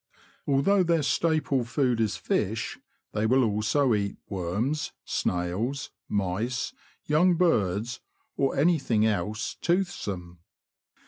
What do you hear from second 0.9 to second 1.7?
staple